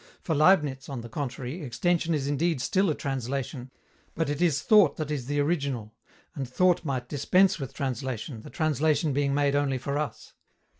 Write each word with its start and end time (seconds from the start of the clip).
For 0.19 0.33
Leibniz, 0.33 0.89
on 0.89 1.01
the 1.01 1.09
contrary, 1.09 1.61
extension 1.61 2.15
is 2.15 2.25
indeed 2.27 2.59
still 2.59 2.89
a 2.89 2.95
translation, 2.95 3.69
but 4.15 4.31
it 4.31 4.41
is 4.41 4.63
thought 4.63 4.97
that 4.97 5.11
is 5.11 5.27
the 5.27 5.39
original, 5.39 5.93
and 6.33 6.49
thought 6.49 6.83
might 6.83 7.07
dispense 7.07 7.59
with 7.59 7.75
translation, 7.75 8.41
the 8.41 8.49
translation 8.49 9.13
being 9.13 9.31
made 9.35 9.55
only 9.55 9.77
for 9.77 9.99
us. 9.99 10.33